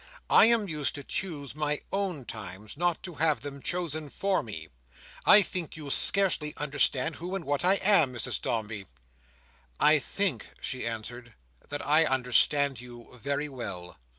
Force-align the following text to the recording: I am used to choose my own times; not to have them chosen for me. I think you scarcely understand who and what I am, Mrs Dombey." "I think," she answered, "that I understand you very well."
I 0.31 0.47
am 0.47 0.67
used 0.67 0.95
to 0.95 1.03
choose 1.03 1.53
my 1.53 1.79
own 1.93 2.25
times; 2.25 2.75
not 2.75 3.03
to 3.03 3.13
have 3.21 3.41
them 3.41 3.61
chosen 3.61 4.09
for 4.09 4.41
me. 4.41 4.67
I 5.27 5.43
think 5.43 5.77
you 5.77 5.91
scarcely 5.91 6.55
understand 6.57 7.17
who 7.17 7.35
and 7.35 7.45
what 7.45 7.63
I 7.63 7.75
am, 7.75 8.11
Mrs 8.15 8.41
Dombey." 8.41 8.87
"I 9.79 9.99
think," 9.99 10.47
she 10.59 10.87
answered, 10.87 11.35
"that 11.69 11.85
I 11.85 12.05
understand 12.05 12.81
you 12.81 13.11
very 13.21 13.47
well." 13.47 13.99